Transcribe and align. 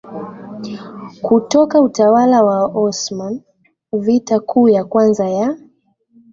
kutoka 1.21 1.81
utawala 1.81 2.43
wa 2.43 2.67
Waosmani 2.67 3.43
Vita 3.93 4.39
Kuu 4.39 4.69
ya 4.69 4.83
Kwanza 4.83 5.29
ya 5.29 5.57